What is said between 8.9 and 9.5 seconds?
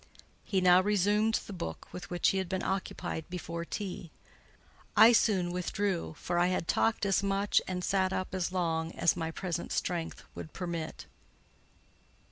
as my